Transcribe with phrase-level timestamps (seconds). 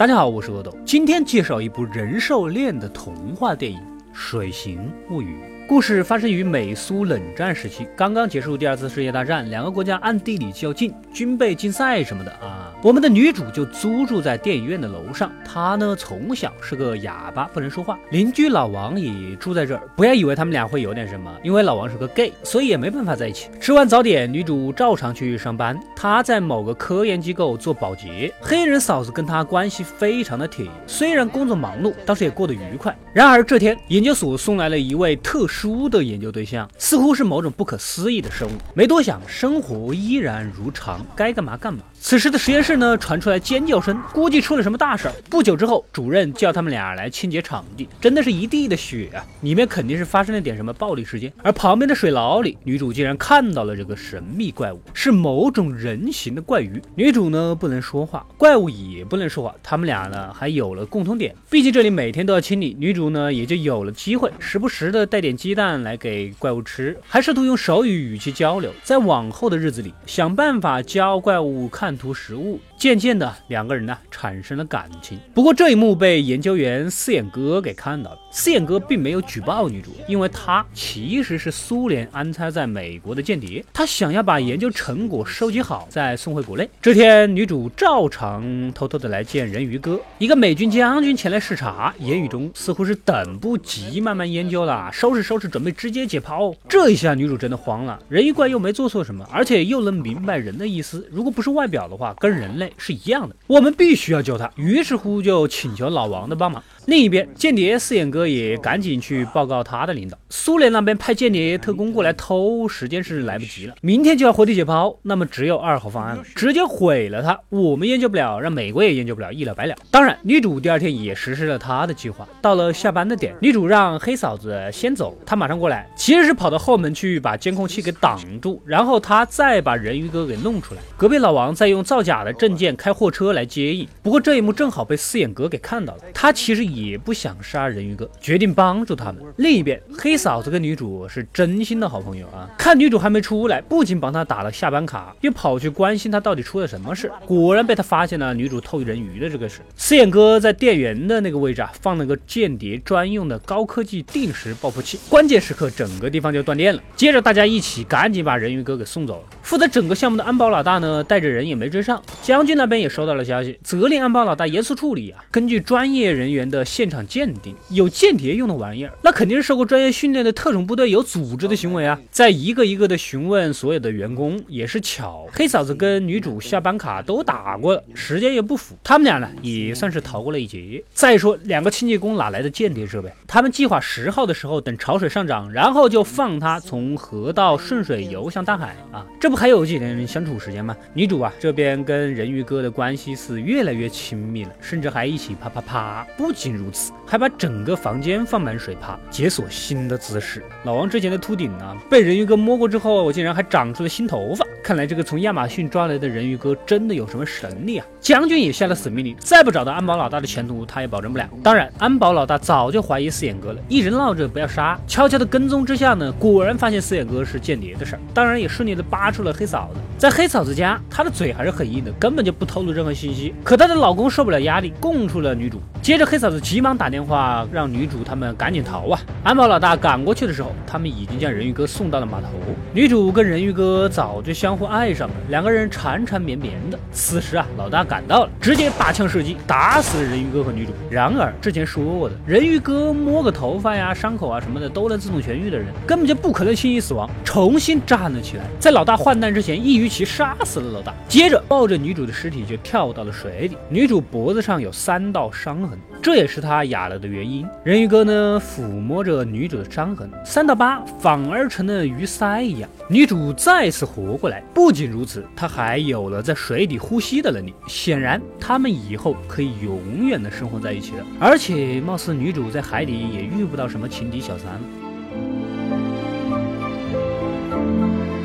[0.00, 3.78] 大家好，我是阿斗，今天介绍一部人兽恋的童话电影
[4.14, 5.36] 《水形物语》。
[5.70, 12.74] 故事发生于美苏冷战时期，刚刚结束第二次世界大战，两个国家暗地里较劲，军备竞赛什么的啊。
[12.82, 17.96] 我们的女主就租住在电影院的楼上，她呢从小是个哑巴，不能说话。
[18.10, 23.48] 邻居老王也住在这儿，不要以为他们俩会有点什么，因为老王是个 gay，所以也没办法在一起。
[23.60, 28.34] 吃完早点，女主照常去上班，她在某个科研机构做保洁。
[28.40, 32.92] 黑人嫂子跟她关系非常的铁，虽然工作忙碌，倒是也过得愉快。
[33.12, 38.52] 然而这天，研究所送来了一位特殊猪的研究对象，似乎是某种不可思议的生物。
[38.74, 41.82] 没多想，生活依然如常，该干嘛干嘛。
[42.02, 45.14] 此时的实验室呢，传出来尖叫声，估计出了什么大事儿。
[45.28, 49.22] 不久之后，主任叫他们俩来清洁场地，真的是一地的血啊！
[49.42, 51.30] 里面肯定是发生了点什么暴力事件。
[51.42, 56.80] 而旁边的水牢里，女主竟然看到了这个神秘怪物，是某种人形的怪鱼。
[56.94, 62.74] 女主呢不能说话，怪物也不能说话，他们俩呢还有了共同点，毕竟这里每天都要清理。
[62.80, 68.72] 女主呢也就有了机会，时不时的带点鸡蛋来给怪物吃，还试图用手语语气交流。
[68.82, 71.89] 在往后的日子里，想办法教怪物看。
[71.90, 72.60] 看图食物。
[72.80, 75.20] 渐渐的，两个人呢产生了感情。
[75.34, 78.18] 不过这一幕被研究员四眼哥给看到了。
[78.30, 86.66] 四眼哥并没有举报女主，因为他其实是苏联安插在美国的间谍，他想要把研究成果收集好再送回国内。
[86.80, 96.54] 这天，女主照常偷偷的来见人鱼哥，一个美军将军前来视察，言语中似乎是等不及慢慢研究了，收拾收拾准备直接解剖。
[96.66, 102.69] 这一下女主真的慌了，人鱼怪又没做错什么，而且又能明白人的意思，如果不是外表的话，跟人类。
[102.76, 104.50] 是一样的，我们必须要救他。
[104.56, 106.62] 于是乎就请求老王的帮忙。
[106.86, 110.18] 另一边，间谍四眼哥也赶紧去报告他的领导。
[110.30, 113.74] 苏联那边派间谍特工过来偷，时间是来不及了。
[113.80, 117.38] 明天就要活体解剖，那么只有二号方案了，直接毁了他。
[117.50, 119.76] 我们研究不了，让美国也研究不了，一了百了。
[119.90, 122.26] 当然，女主第二天也实施了她的计划。
[122.40, 130.80] 到了下班的点，女主让黑嫂子先走，她马上过来，其实是跑到后门去把监控器给挡住，然后她再把人鱼哥给弄出来。
[130.96, 136.02] 隔壁老王在用造假的证件开货车来接应，不过这一幕正好被四眼哥给看到了。
[136.14, 137.00] 他其实也。
[137.02, 139.16] 不想杀人鱼哥，决定帮助他们。
[139.38, 142.46] 另一边，黑嫂子跟女主是真心的好朋友啊。
[142.58, 147.10] 看女主还没出来，不仅帮她打了下班卡，又跑去关心她到底出了什么事。
[147.24, 149.60] 果然被他发现了女主偷人鱼的这个事。
[149.76, 156.82] 四眼哥在电源的那个位置啊，放了个间谍专用的高科技定时报复器，关键时刻整个地方就断电了。
[156.94, 159.22] 接着大家一起赶紧把人鱼哥给送走了。
[159.50, 162.00] 负责整个项目的安保老大呢，带着人也没追上。
[162.22, 165.24] 将军那边也收到了消息，责令安保老大严肃处理啊。
[165.28, 166.64] 根据专业人员的。
[166.70, 171.98] 现场鉴定有间谍用的玩意儿，那肯定是受过专业训练的特种部队有组织的行为啊！
[172.12, 180.80] 在一个一个的询问所有的员工，也是巧，黑嫂子跟女主下班卡都打过了，时间也不符，他们俩呢也算是逃过了一劫。
[180.92, 183.12] 再说两个清洁工哪来的间谍设备？
[183.26, 189.04] 他们计划十号的时候等潮水上涨，然后就放他从河道顺水游向大海啊！
[189.18, 190.76] 这不还有几年相处时间吗？
[190.92, 196.54] 女主啊这边跟人鱼哥的关系是越来越亲密了，甚至还一起啪啪啪，不仅。
[196.54, 200.44] 如此，还把整个房间放满水啪，解锁新的姿势。
[200.64, 204.44] 老王之前的秃顶呢，被人鱼哥摸过之后，竟然还长出了新头发。
[204.70, 207.86] 看来这个从亚马逊抓来的人鱼哥真的有什么神力啊！
[208.00, 211.28] 将军也下了死命令，再不找到安保老大的前途，他也保证不了。
[211.42, 214.78] 当然，安保老大早就怀疑四眼哥了，一直闹着不要杀。
[214.86, 218.00] 悄悄的跟踪之下呢，果然发现四眼哥是间谍的事儿。
[218.14, 219.80] 当然，也顺利的扒出了黑嫂子。
[219.98, 223.34] 在黑嫂子家，她的嘴还是很硬的，根本就不透露任何信息。
[223.42, 225.60] 可她的老公受不了压力，供出了女主。
[225.82, 226.40] 接着，黑嫂子。
[226.40, 229.00] 急忙打电话让女主他们赶紧逃啊！
[229.24, 232.28] 安保老大赶过去的时候，他们已经将人鱼哥送到了码头。
[232.72, 236.78] 女主跟人鱼哥早就相爱上了，两个人缠缠绵绵的。
[236.92, 240.72] 此时啊，老大赶到了，直接拔枪射击，打死了人鱼哥和女主。
[240.90, 247.08] 然而之前说过的，人鱼哥摸个头发呀、伤口啊什么的都能自动痊愈的人，根本就不可能轻易死亡。
[247.24, 253.56] 重新站了起来，在老大换弹之前，一鱼鳍杀死了老大，接着抱着女主的尸体就跳到了水里。
[253.68, 256.40] 女主脖子上有三道伤痕，这也是。
[256.40, 262.70] 他哑了的原因，人鱼哥呢抚摸着女主的伤痕，三到八反而成了鱼鳃一样。
[262.88, 267.52] 女主再次活过来，不仅如此，她还有了在水底呼吸的能力。
[267.66, 271.04] 显然，他们以后可以永远的生活在一起了。
[271.20, 274.60] 而且，貌似女主在海底也遇不到什么情敌小三了。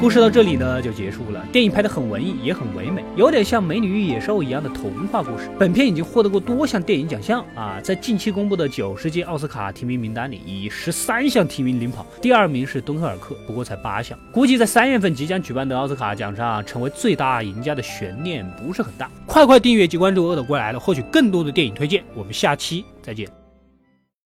[0.05, 1.43] 故事到这里呢就结束了。
[1.51, 5.49] 电影拍得很文艺，也很唯美，有点像《美女与野兽》一样的童话故事。
[5.57, 14.15] 本片已经获得过多项电影奖项啊，在近期公布的九十届奥斯卡提名名单里，以十三项提名领跑，第二名是《敦刻尔克》，不过才八项。
[14.31, 19.09] 估计在三月份即将举办的奥斯卡奖上，成为最大赢家的悬念不是很大。
[19.25, 22.03] 快快订阅及关注《恶的归来了》，获取更多的电影推荐。
[22.13, 23.44] 我们下期再见。